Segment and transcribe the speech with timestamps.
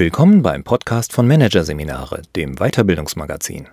[0.00, 3.68] Willkommen beim Podcast von Managerseminare, dem Weiterbildungsmagazin.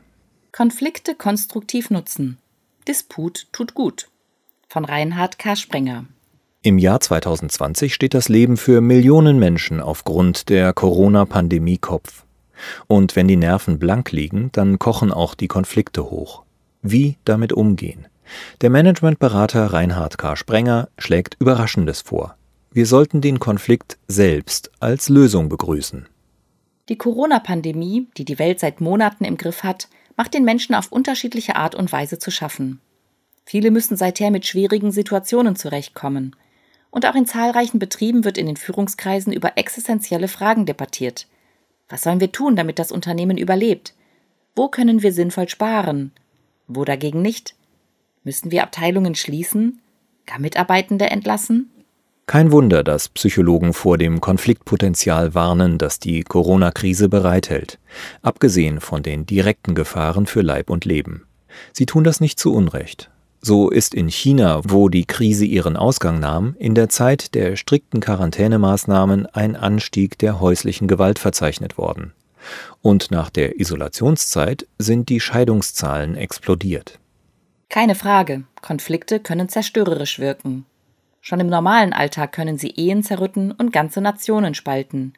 [0.51, 2.37] Konflikte konstruktiv nutzen.
[2.85, 4.09] Disput tut gut.
[4.67, 5.55] Von Reinhard K.
[5.55, 6.03] Sprenger.
[6.63, 12.25] Im Jahr 2020 steht das Leben für Millionen Menschen aufgrund der Corona-Pandemie Kopf.
[12.87, 16.43] Und wenn die Nerven blank liegen, dann kochen auch die Konflikte hoch.
[16.81, 18.05] Wie damit umgehen?
[18.59, 20.35] Der Managementberater Reinhard K.
[20.35, 22.35] Sprenger schlägt Überraschendes vor.
[22.73, 26.05] Wir sollten den Konflikt selbst als Lösung begrüßen.
[26.89, 31.55] Die Corona-Pandemie, die die Welt seit Monaten im Griff hat, macht den Menschen auf unterschiedliche
[31.55, 32.79] Art und Weise zu schaffen.
[33.45, 36.35] Viele müssen seither mit schwierigen Situationen zurechtkommen.
[36.89, 41.27] Und auch in zahlreichen Betrieben wird in den Führungskreisen über existenzielle Fragen debattiert.
[41.89, 43.93] Was sollen wir tun, damit das Unternehmen überlebt?
[44.55, 46.11] Wo können wir sinnvoll sparen?
[46.67, 47.55] Wo dagegen nicht?
[48.23, 49.81] Müssen wir Abteilungen schließen?
[50.25, 51.71] Gar Mitarbeitende entlassen?
[52.27, 57.79] Kein Wunder, dass Psychologen vor dem Konfliktpotenzial warnen, das die Corona-Krise bereithält,
[58.21, 61.25] abgesehen von den direkten Gefahren für Leib und Leben.
[61.71, 63.09] Sie tun das nicht zu Unrecht.
[63.39, 68.01] So ist in China, wo die Krise ihren Ausgang nahm, in der Zeit der strikten
[68.01, 72.11] Quarantänemaßnahmen ein Anstieg der häuslichen Gewalt verzeichnet worden.
[72.81, 76.99] Und nach der Isolationszeit sind die Scheidungszahlen explodiert.
[77.69, 80.65] Keine Frage, Konflikte können zerstörerisch wirken.
[81.27, 85.11] Schon im normalen Alltag können sie Ehen zerrütten und ganze Nationen spalten.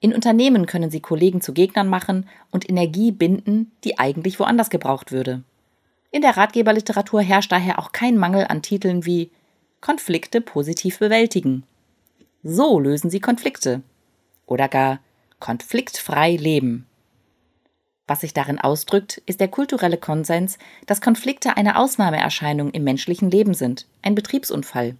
[0.00, 5.12] In Unternehmen können sie Kollegen zu Gegnern machen und Energie binden, die eigentlich woanders gebraucht
[5.12, 5.42] würde.
[6.10, 9.30] In der Ratgeberliteratur herrscht daher auch kein Mangel an Titeln wie
[9.82, 11.64] Konflikte positiv bewältigen.
[12.42, 13.82] So lösen Sie Konflikte.
[14.46, 15.00] Oder gar
[15.40, 16.86] konfliktfrei leben.
[18.06, 20.56] Was sich darin ausdrückt, ist der kulturelle Konsens,
[20.86, 24.96] dass Konflikte eine Ausnahmeerscheinung im menschlichen Leben sind, ein Betriebsunfall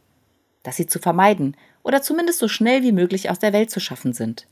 [0.64, 4.12] dass sie zu vermeiden oder zumindest so schnell wie möglich aus der Welt zu schaffen
[4.12, 4.48] sind.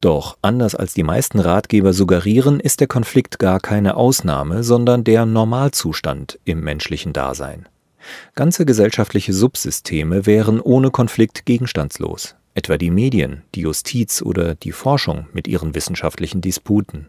[0.00, 5.26] Doch anders als die meisten Ratgeber suggerieren, ist der Konflikt gar keine Ausnahme, sondern der
[5.26, 7.66] Normalzustand im menschlichen Dasein.
[8.34, 15.26] Ganze gesellschaftliche Subsysteme wären ohne Konflikt gegenstandslos, etwa die Medien, die Justiz oder die Forschung
[15.32, 17.08] mit ihren wissenschaftlichen Disputen.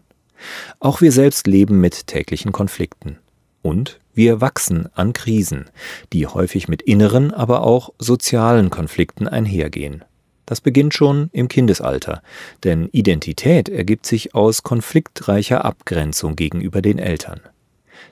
[0.80, 3.18] Auch wir selbst leben mit täglichen Konflikten.
[3.62, 5.70] Und wir wachsen an Krisen,
[6.12, 10.04] die häufig mit inneren, aber auch sozialen Konflikten einhergehen.
[10.44, 12.20] Das beginnt schon im Kindesalter,
[12.64, 17.40] denn Identität ergibt sich aus konfliktreicher Abgrenzung gegenüber den Eltern.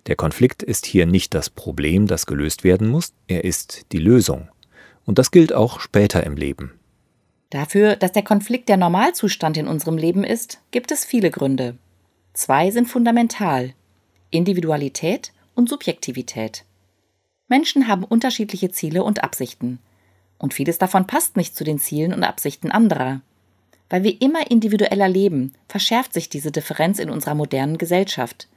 [0.06, 4.48] Der Konflikt ist hier nicht das Problem, das gelöst werden muss, er ist die Lösung.
[5.06, 6.78] Und das gilt auch später im Leben.
[7.50, 11.76] Dafür, dass der Konflikt der Normalzustand in unserem Leben ist, gibt es viele Gründe.
[12.32, 13.74] Zwei sind fundamental.
[14.30, 16.64] Individualität und Subjektivität.
[17.48, 19.80] Menschen haben unterschiedliche Ziele und Absichten.
[20.38, 23.20] Und vieles davon passt nicht zu den Zielen und Absichten anderer.
[23.88, 28.48] Weil wir immer individueller leben, verschärft sich diese Differenz in unserer modernen Gesellschaft.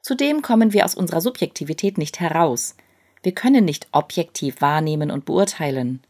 [0.00, 2.76] Zudem kommen wir aus unserer Subjektivität nicht heraus.
[3.22, 6.00] Wir können nicht objektiv wahrnehmen und beurteilen.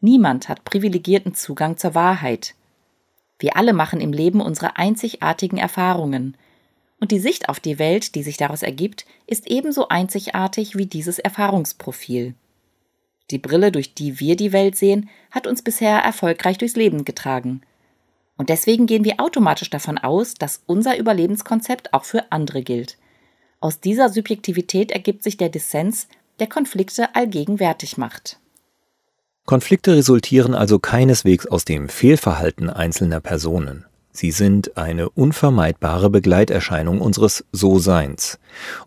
[0.00, 2.54] Niemand hat privilegierten Zugang zur Wahrheit.
[3.38, 6.36] Wir alle machen im Leben unsere einzigartigen Erfahrungen,
[7.02, 11.18] und die Sicht auf die Welt, die sich daraus ergibt, ist ebenso einzigartig wie dieses
[11.18, 12.36] Erfahrungsprofil.
[13.32, 17.62] Die Brille, durch die wir die Welt sehen, hat uns bisher erfolgreich durchs Leben getragen.
[18.36, 22.98] Und deswegen gehen wir automatisch davon aus, dass unser Überlebenskonzept auch für andere gilt.
[23.58, 26.06] Aus dieser Subjektivität ergibt sich der Dissens,
[26.38, 28.38] der Konflikte allgegenwärtig macht.
[29.44, 33.86] Konflikte resultieren also keineswegs aus dem Fehlverhalten einzelner Personen.
[34.12, 38.38] Sie sind eine unvermeidbare Begleiterscheinung unseres So-Seins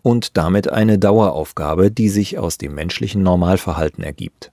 [0.02, 4.52] und damit eine Daueraufgabe, die sich aus dem menschlichen Normalverhalten ergibt.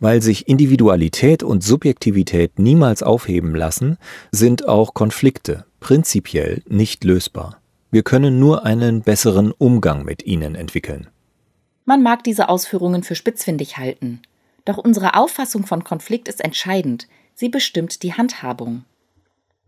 [0.00, 3.98] Weil sich Individualität und Subjektivität niemals aufheben lassen,
[4.32, 7.60] sind auch Konflikte prinzipiell nicht lösbar.
[7.92, 11.06] Wir können nur einen besseren Umgang mit ihnen entwickeln.
[11.84, 14.22] Man mag diese Ausführungen für spitzfindig halten,
[14.64, 18.84] doch unsere Auffassung von Konflikt ist entscheidend, sie bestimmt die Handhabung.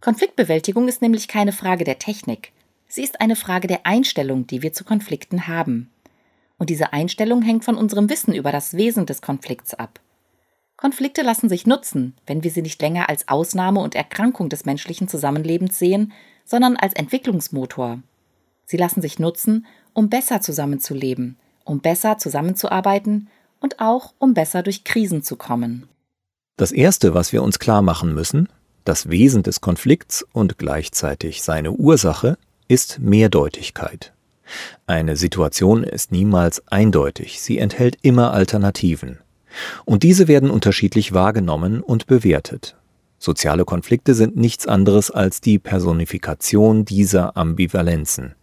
[0.07, 2.53] Konfliktbewältigung ist nämlich keine Frage der Technik.
[2.87, 5.91] Sie ist eine Frage der Einstellung, die wir zu Konflikten haben.
[6.59, 9.99] Und diese Einstellung hängt von unserem Wissen über das Wesen des Konflikts ab.
[10.77, 15.09] Konflikte lassen sich nutzen, wenn wir sie nicht länger als Ausnahme und Erkrankung des menschlichen
[15.09, 16.13] Zusammenlebens sehen,
[16.45, 17.99] sondern als Entwicklungsmotor.
[18.65, 23.27] Sie lassen sich nutzen, um besser zusammenzuleben, um besser zusammenzuarbeiten
[23.59, 25.89] und auch um besser durch Krisen zu kommen.
[26.57, 28.49] Das Erste, was wir uns klar machen müssen,
[28.87, 32.39] das Wesen des Konflikts und gleichzeitig seine Ursache
[32.69, 34.13] ist Mehrdeutigkeit.
[34.87, 39.19] Eine Situation ist niemals eindeutig, sie enthält immer Alternativen.
[39.85, 42.77] Und diese werden unterschiedlich wahrgenommen und bewertet.
[43.19, 48.35] Soziale Konflikte sind nichts anderes als die Personifikation dieser Ambivalenzen.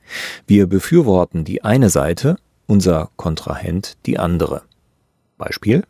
[0.47, 4.63] Wir befürworten die eine Seite, unser Kontrahent die andere.
[5.37, 5.83] Beispiel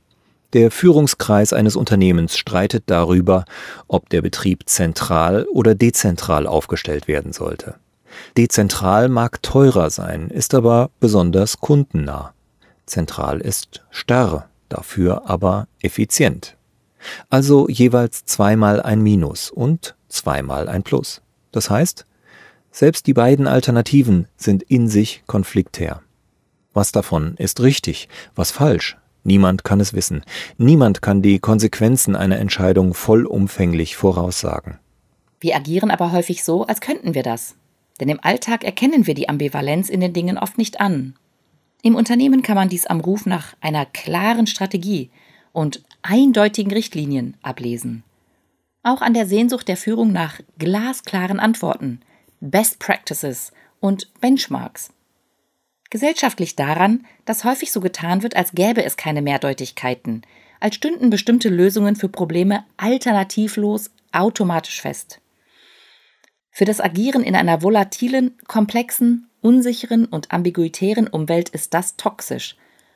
[0.54, 3.46] der Führungskreis eines Unternehmens streitet darüber,
[3.88, 7.76] ob der Betrieb zentral oder dezentral aufgestellt werden sollte.
[8.38, 12.34] Dezentral mag teurer sein, ist aber besonders kundennah.
[12.86, 16.56] Zentral ist starr, dafür aber effizient.
[17.30, 21.22] Also jeweils zweimal ein Minus und zweimal ein Plus.
[21.52, 22.06] Das heißt,
[22.72, 26.02] selbst die beiden Alternativen sind in sich konfliktär.
[26.74, 28.98] Was davon ist richtig, was falsch?
[29.24, 30.24] Niemand kann es wissen.
[30.58, 34.80] Niemand kann die Konsequenzen einer Entscheidung vollumfänglich voraussagen.
[35.40, 37.56] Wir agieren aber häufig so, als könnten wir das.
[38.00, 41.16] Denn im Alltag erkennen wir die Ambivalenz in den Dingen oft nicht an.
[41.82, 45.10] Im Unternehmen kann man dies am Ruf nach einer klaren Strategie
[45.52, 48.04] und eindeutigen Richtlinien ablesen.
[48.84, 52.02] Auch an der Sehnsucht der Führung nach glasklaren Antworten,
[52.42, 54.92] Best Practices und Benchmarks.
[55.94, 60.24] Gesellschaftlich daran, dass häufig so getan wird, als gäbe es keine Mehrdeutigkeiten,
[60.60, 65.22] als stünden bestimmte Lösungen für Probleme alternativlos automatisch fest.
[66.50, 72.56] Für das Agieren in einer volatilen, komplexen, unsicheren und ambiguitären Umwelt ist das toxisch.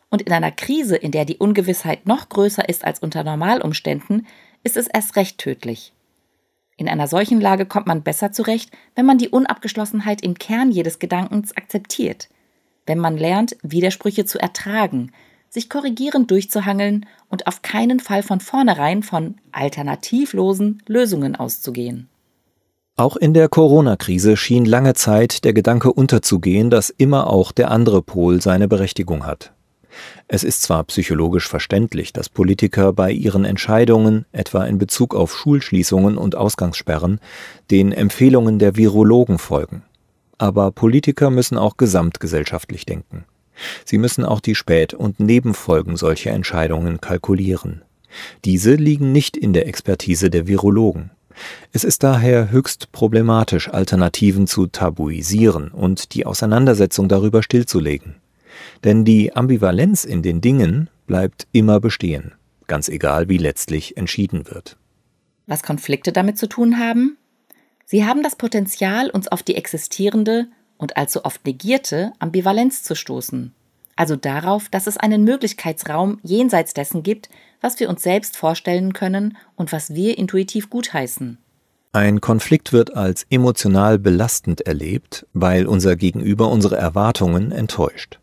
[0.09, 4.25] Und in einer Krise, in der die Ungewissheit noch größer ist als unter Normalumständen,
[4.63, 5.93] ist es erst recht tödlich.
[6.77, 10.97] In einer solchen Lage kommt man besser zurecht, wenn man die Unabgeschlossenheit im Kern jedes
[10.97, 12.29] Gedankens akzeptiert,
[12.87, 15.11] wenn man lernt, Widersprüche zu ertragen,
[15.49, 22.09] sich korrigierend durchzuhangeln und auf keinen Fall von vornherein von alternativlosen Lösungen auszugehen.
[22.95, 28.01] Auch in der Corona-Krise schien lange Zeit der Gedanke unterzugehen, dass immer auch der andere
[28.01, 29.53] Pol seine Berechtigung hat.
[30.27, 36.17] Es ist zwar psychologisch verständlich, dass Politiker bei ihren Entscheidungen, etwa in Bezug auf Schulschließungen
[36.17, 37.19] und Ausgangssperren,
[37.71, 39.83] den Empfehlungen der Virologen folgen.
[40.37, 43.25] Aber Politiker müssen auch gesamtgesellschaftlich denken.
[43.85, 47.81] Sie müssen auch die Spät- und Nebenfolgen solcher Entscheidungen kalkulieren.
[48.45, 51.11] Diese liegen nicht in der Expertise der Virologen.
[51.71, 58.15] Es ist daher höchst problematisch, Alternativen zu tabuisieren und die Auseinandersetzung darüber stillzulegen.
[58.83, 62.33] Denn die Ambivalenz in den Dingen bleibt immer bestehen,
[62.65, 64.77] ganz egal wie letztlich entschieden wird.
[65.45, 67.17] Was Konflikte damit zu tun haben?
[67.89, 70.47] Sie haben das Potenzial, uns auf die existierende
[70.77, 73.53] und allzu oft negierte Ambivalenz zu stoßen.
[73.95, 77.29] Also darauf, dass es einen Möglichkeitsraum jenseits dessen gibt,
[77.61, 81.37] was wir uns selbst vorstellen können und was wir intuitiv gutheißen.
[81.93, 88.19] Ein Konflikt wird als emotional belastend erlebt, weil unser Gegenüber unsere Erwartungen enttäuscht.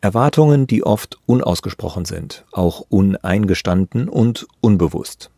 [0.00, 5.32] Erwartungen, die oft unausgesprochen sind, auch uneingestanden und unbewusst.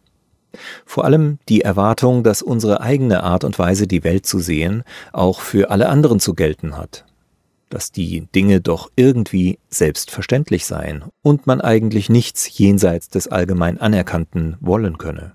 [0.86, 5.40] Vor allem die Erwartung, dass unsere eigene Art und Weise, die Welt zu sehen, auch
[5.40, 7.04] für alle anderen zu gelten hat
[7.74, 14.56] dass die Dinge doch irgendwie selbstverständlich seien und man eigentlich nichts jenseits des allgemein Anerkannten
[14.60, 15.32] wollen könne.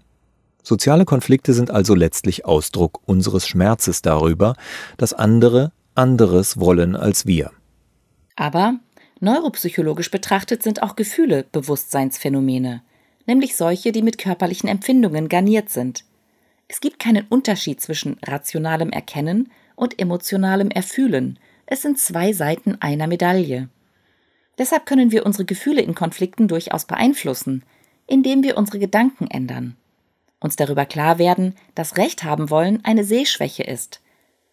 [0.63, 4.55] Soziale Konflikte sind also letztlich Ausdruck unseres Schmerzes darüber,
[4.95, 7.51] dass andere anderes wollen als wir.
[8.37, 8.75] Aber
[9.19, 12.83] neuropsychologisch betrachtet sind auch Gefühle Bewusstseinsphänomene,
[13.29, 16.03] nämlich solche, die mit körperlichen Empfindungen garniert sind.
[16.67, 21.39] Es gibt keinen Unterschied zwischen rationalem Erkennen und emotionalem Erfühlen,
[21.71, 23.69] es sind zwei Seiten einer Medaille.
[24.57, 27.63] Deshalb können wir unsere Gefühle in Konflikten durchaus beeinflussen,
[28.07, 29.77] indem wir unsere Gedanken ändern.
[30.39, 34.01] Uns darüber klar werden, dass Recht haben wollen eine Sehschwäche ist,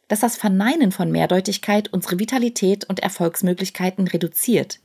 [0.09, 4.81] dass das Verneinen von Mehrdeutigkeit unsere Vitalität und Erfolgsmöglichkeiten reduziert.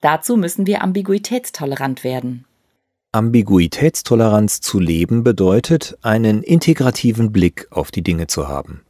[0.00, 2.45] Dazu müssen wir ambiguitätstolerant werden.
[3.16, 8.82] Ambiguitätstoleranz zu leben bedeutet, einen integrativen Blick auf die Dinge zu haben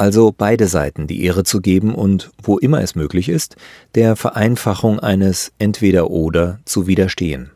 [0.00, 3.56] also beide Seiten die Ehre zu geben und, wo immer es möglich ist,
[3.94, 7.50] der Vereinfachung eines Entweder-Oder zu widerstehen.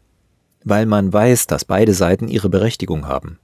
[0.63, 3.39] Weil man weiß, dass beide Seiten ihre Berechtigung haben.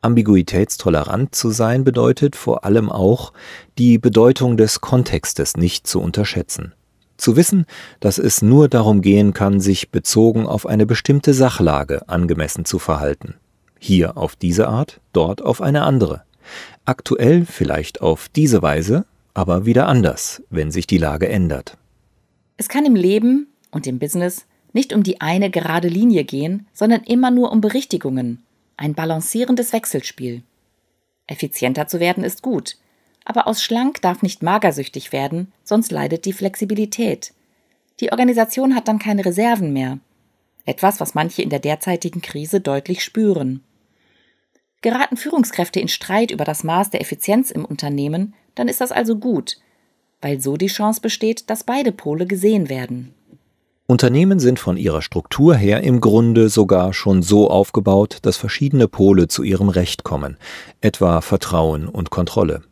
[0.00, 3.32] Ambiguitätstolerant zu sein bedeutet vor allem auch,
[3.78, 6.72] die Bedeutung des Kontextes nicht zu unterschätzen.
[7.20, 7.66] Zu wissen,
[8.00, 13.34] dass es nur darum gehen kann, sich bezogen auf eine bestimmte Sachlage angemessen zu verhalten.
[13.78, 16.22] Hier auf diese Art, dort auf eine andere.
[16.86, 21.76] Aktuell vielleicht auf diese Weise, aber wieder anders, wenn sich die Lage ändert.
[22.56, 27.02] Es kann im Leben und im Business nicht um die eine gerade Linie gehen, sondern
[27.02, 28.42] immer nur um Berichtigungen,
[28.78, 30.42] ein balancierendes Wechselspiel.
[31.26, 32.78] Effizienter zu werden ist gut,
[33.24, 37.32] aber aus schlank darf nicht magersüchtig werden, sonst leidet die Flexibilität.
[38.00, 39.98] Die Organisation hat dann keine Reserven mehr.
[40.64, 43.62] Etwas, was manche in der derzeitigen Krise deutlich spüren.
[44.82, 49.16] Geraten Führungskräfte in Streit über das Maß der Effizienz im Unternehmen, dann ist das also
[49.16, 49.58] gut,
[50.22, 53.14] weil so die Chance besteht, dass beide Pole gesehen werden.
[53.86, 59.26] Unternehmen sind von ihrer Struktur her im Grunde sogar schon so aufgebaut, dass verschiedene Pole
[59.26, 60.36] zu ihrem Recht kommen,
[60.80, 62.62] etwa Vertrauen und Kontrolle.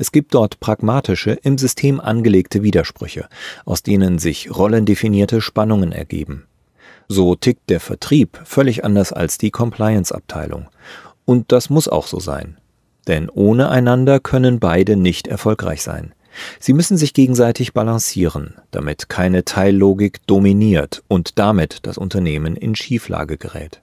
[0.00, 3.28] Es gibt dort pragmatische, im System angelegte Widersprüche,
[3.66, 6.46] aus denen sich rollendefinierte Spannungen ergeben.
[7.06, 10.68] So tickt der Vertrieb völlig anders als die Compliance-Abteilung.
[11.26, 12.56] Und das muss auch so sein.
[13.08, 16.14] Denn ohne einander können beide nicht erfolgreich sein.
[16.58, 23.36] Sie müssen sich gegenseitig balancieren, damit keine Teillogik dominiert und damit das Unternehmen in Schieflage
[23.36, 23.82] gerät.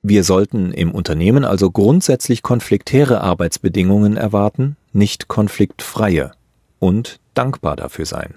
[0.00, 6.32] Wir sollten im Unternehmen also grundsätzlich konfliktäre Arbeitsbedingungen erwarten, nicht konfliktfreie
[6.78, 8.34] und dankbar dafür sein.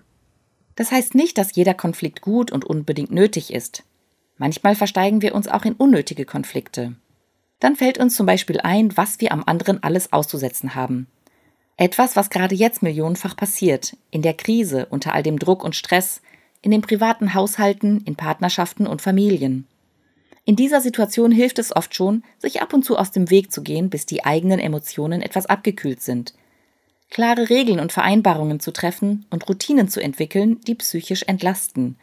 [0.76, 3.84] Das heißt nicht, dass jeder Konflikt gut und unbedingt nötig ist.
[4.38, 6.96] Manchmal versteigen wir uns auch in unnötige Konflikte.
[7.60, 11.08] Dann fällt uns zum Beispiel ein, was wir am anderen alles auszusetzen haben.
[11.78, 16.22] Etwas, was gerade jetzt millionenfach passiert, in der Krise, unter all dem Druck und Stress,
[16.62, 19.68] in den privaten Haushalten, in Partnerschaften und Familien.
[20.44, 23.62] In dieser Situation hilft es oft schon, sich ab und zu aus dem Weg zu
[23.62, 26.34] gehen, bis die eigenen Emotionen etwas abgekühlt sind.
[27.12, 31.98] Klare Regeln und Vereinbarungen zu treffen und Routinen zu entwickeln, die psychisch entlasten.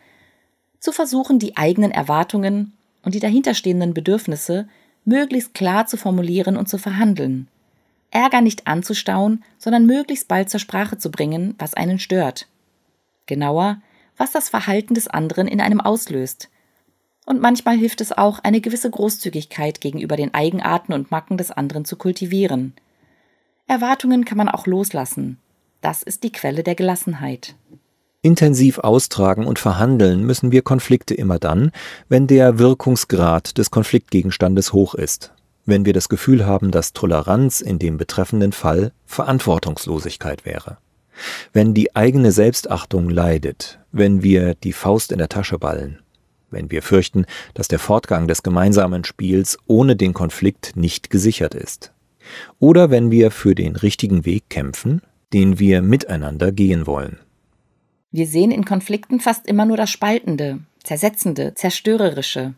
[0.80, 4.68] Zu versuchen, die eigenen Erwartungen und die dahinterstehenden Bedürfnisse
[5.06, 7.48] möglichst klar zu formulieren und zu verhandeln.
[8.10, 12.46] Ärger nicht anzustauen, sondern möglichst bald zur Sprache zu bringen, was einen stört.
[13.24, 13.80] Genauer,
[14.18, 16.50] was das Verhalten des anderen in einem auslöst.
[17.24, 21.86] Und manchmal hilft es auch, eine gewisse Großzügigkeit gegenüber den Eigenarten und Macken des anderen
[21.86, 22.74] zu kultivieren.
[23.68, 25.38] Erwartungen kann man auch loslassen.
[25.82, 27.54] Das ist die Quelle der Gelassenheit.
[28.22, 31.70] Intensiv austragen und verhandeln müssen wir Konflikte immer dann,
[32.08, 35.32] wenn der Wirkungsgrad des Konfliktgegenstandes hoch ist,
[35.66, 40.78] wenn wir das Gefühl haben, dass Toleranz in dem betreffenden Fall Verantwortungslosigkeit wäre.
[41.52, 46.00] Wenn die eigene Selbstachtung leidet, wenn wir die Faust in der Tasche ballen,
[46.50, 51.92] wenn wir fürchten, dass der Fortgang des gemeinsamen Spiels ohne den Konflikt nicht gesichert ist.
[52.58, 57.18] Oder wenn wir für den richtigen Weg kämpfen, den wir miteinander gehen wollen.
[58.10, 62.54] Wir sehen in Konflikten fast immer nur das Spaltende, Zersetzende, Zerstörerische.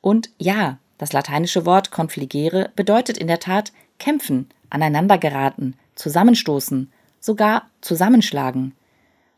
[0.00, 8.74] Und ja, das lateinische Wort confligere bedeutet in der Tat kämpfen, aneinandergeraten, zusammenstoßen, sogar zusammenschlagen.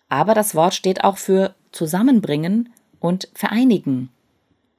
[0.08, 4.10] Aber das Wort steht auch für zusammenbringen und vereinigen.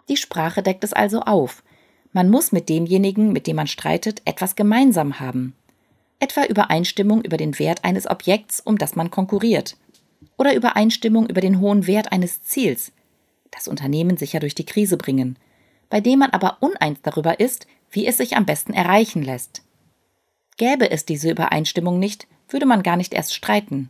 [0.09, 1.63] Die Sprache deckt es also auf.
[2.17, 5.55] Man muss mit demjenigen, mit dem man streitet, etwas gemeinsam haben.
[6.19, 9.77] Etwa Übereinstimmung über den Wert eines Objekts, um das man konkurriert.
[10.35, 12.91] Oder Übereinstimmung über den hohen Wert eines Ziels,
[13.51, 15.37] das Unternehmen sicher durch die Krise bringen
[15.89, 19.61] bei dem man aber uneins darüber ist, wie es sich am besten erreichen lässt.
[20.57, 23.89] Gäbe es diese Übereinstimmung nicht, würde man gar nicht erst streiten.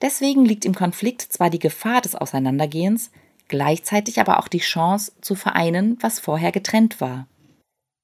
[0.00, 3.10] Deswegen liegt im Konflikt zwar die Gefahr des Auseinandergehens,
[3.48, 7.26] gleichzeitig aber auch die Chance zu vereinen, was vorher getrennt war.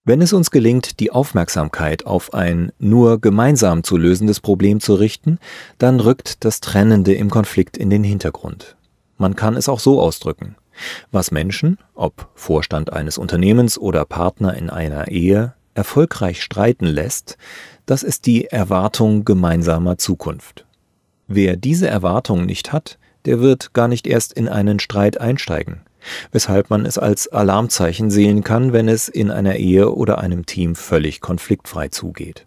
[0.05, 5.39] Wenn es uns gelingt, die Aufmerksamkeit auf ein nur gemeinsam zu lösendes Problem zu richten,
[5.77, 8.77] dann rückt das Trennende im Konflikt in den Hintergrund.
[9.19, 10.57] Man kann es auch so ausdrücken.
[11.11, 17.37] Was Menschen, ob Vorstand eines Unternehmens oder Partner in einer Ehe, erfolgreich streiten lässt,
[17.85, 20.67] das ist die Erwartung gemeinsamer Zukunft.
[21.27, 25.83] Wer diese Erwartung nicht hat, der wird gar nicht erst in einen Streit einsteigen,
[26.33, 30.75] weshalb man es als Alarmzeichen sehen kann, wenn es in einer Ehe oder einem Team
[30.75, 32.47] völlig konfliktfrei zugeht.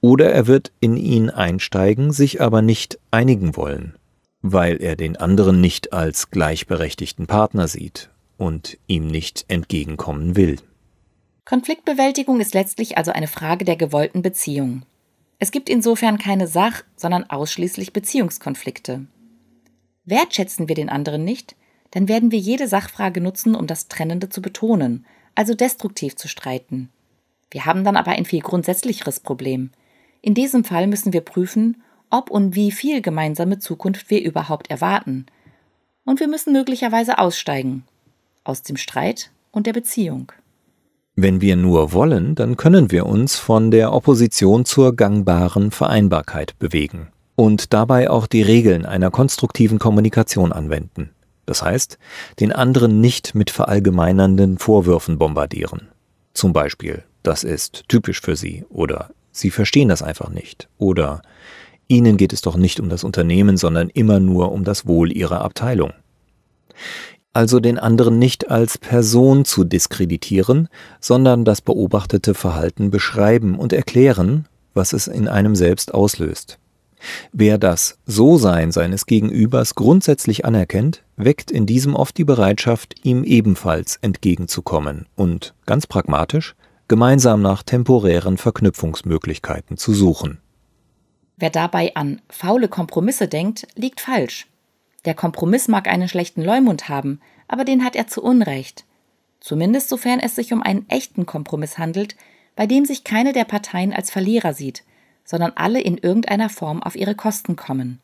[0.00, 3.96] Oder er wird in ihn einsteigen, sich aber nicht einigen wollen,
[4.42, 10.56] weil er den anderen nicht als gleichberechtigten Partner sieht und ihm nicht entgegenkommen will.
[11.44, 14.82] Konfliktbewältigung ist letztlich also eine Frage der gewollten Beziehung.
[15.38, 19.06] Es gibt insofern keine Sach-, sondern ausschließlich Beziehungskonflikte.
[20.04, 21.56] Wertschätzen wir den anderen nicht,
[21.90, 26.90] dann werden wir jede Sachfrage nutzen, um das Trennende zu betonen, also destruktiv zu streiten.
[27.50, 29.70] Wir haben dann aber ein viel grundsätzlicheres Problem.
[30.22, 35.26] In diesem Fall müssen wir prüfen, ob und wie viel gemeinsame Zukunft wir überhaupt erwarten.
[36.04, 37.84] Und wir müssen möglicherweise aussteigen
[38.44, 40.32] aus dem Streit und der Beziehung.
[41.14, 47.08] Wenn wir nur wollen, dann können wir uns von der Opposition zur gangbaren Vereinbarkeit bewegen
[47.36, 51.10] und dabei auch die Regeln einer konstruktiven Kommunikation anwenden.
[51.50, 51.98] Das heißt,
[52.38, 55.88] den anderen nicht mit verallgemeinernden Vorwürfen bombardieren.
[56.32, 61.22] Zum Beispiel, das ist typisch für Sie oder Sie verstehen das einfach nicht oder
[61.88, 65.40] Ihnen geht es doch nicht um das Unternehmen, sondern immer nur um das Wohl Ihrer
[65.40, 65.92] Abteilung.
[67.32, 70.68] also den anderen nicht als Person zu diskreditieren,
[71.00, 76.59] sondern das beobachtete Verhalten beschreiben und erklären, was es in einem selbst auslöst.
[77.32, 83.96] Wer das So-Sein seines Gegenübers grundsätzlich anerkennt, weckt in diesem oft die Bereitschaft, ihm ebenfalls
[83.96, 86.54] entgegenzukommen und, ganz pragmatisch,
[86.88, 90.40] gemeinsam nach temporären Verknüpfungsmöglichkeiten zu suchen.
[91.36, 94.46] Wer dabei an faule Kompromisse denkt, liegt falsch.
[95.04, 98.84] Der Kompromiss mag einen schlechten Leumund haben, aber den hat er zu Unrecht.
[99.40, 102.16] Zumindest sofern es sich um einen echten Kompromiss handelt,
[102.56, 104.84] bei dem sich keine der Parteien als Verlierer sieht,
[105.24, 108.00] sondern alle in irgendeiner Form auf ihre Kosten kommen.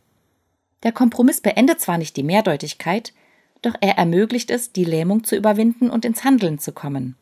[0.82, 3.12] Der Kompromiss beendet zwar nicht die Mehrdeutigkeit,
[3.62, 7.16] doch er ermöglicht es, die Lähmung zu überwinden und ins Handeln zu kommen.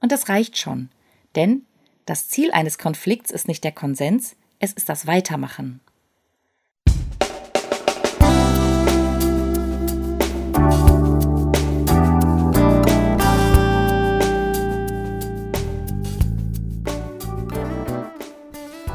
[0.00, 0.90] Und das reicht schon,
[1.34, 1.62] denn
[2.06, 5.80] das Ziel eines Konflikts ist nicht der Konsens, es ist das Weitermachen.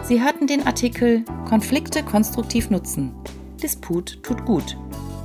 [0.07, 3.11] Sie hörten den Artikel Konflikte konstruktiv nutzen.
[3.63, 4.77] Disput tut gut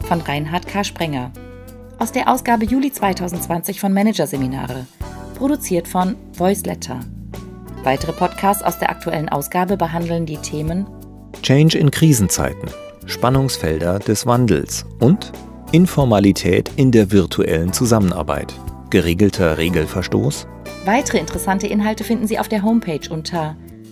[0.08, 0.84] von Reinhard K.
[0.84, 1.32] Sprenger
[1.98, 4.86] aus der Ausgabe Juli 2020 von Managerseminare,
[5.36, 7.00] produziert von Voiceletter.
[7.84, 10.86] Weitere Podcasts aus der aktuellen Ausgabe behandeln die Themen
[11.42, 12.70] Change in Krisenzeiten,
[13.04, 15.30] Spannungsfelder des Wandels und
[15.72, 18.54] Informalität in der virtuellen Zusammenarbeit,
[18.88, 20.46] geregelter Regelverstoß.
[20.86, 23.56] Weitere interessante Inhalte finden Sie auf der Homepage unter